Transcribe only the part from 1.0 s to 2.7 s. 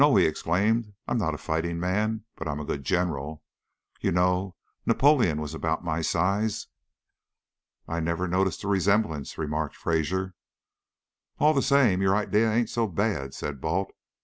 "I'm not a fighting man, but I'm a